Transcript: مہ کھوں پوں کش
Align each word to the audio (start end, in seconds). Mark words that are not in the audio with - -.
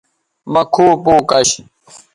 مہ 0.51 0.61
کھوں 0.73 0.93
پوں 1.03 1.21
کش 1.29 1.49